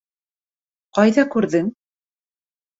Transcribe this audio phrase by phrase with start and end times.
[0.99, 1.71] Ҡайҙа күрҙең?